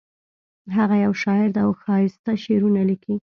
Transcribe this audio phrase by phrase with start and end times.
[0.77, 3.15] هغه یو شاعر ده او ښایسته شعرونه لیکي